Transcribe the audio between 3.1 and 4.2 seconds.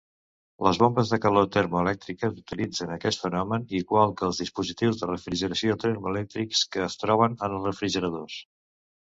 fenomen, igual